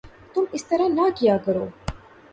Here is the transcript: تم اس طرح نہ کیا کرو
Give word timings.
تم 0.33 0.43
اس 0.53 0.63
طرح 0.65 0.87
نہ 0.87 1.05
کیا 1.19 1.37
کرو 1.45 1.65